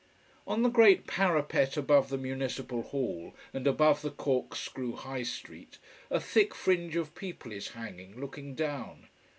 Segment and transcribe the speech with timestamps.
[0.47, 5.77] On the great parapet above the Municipal Hall and above the corkscrew high street
[6.09, 9.09] a thick fringe of people is hanging, looking down.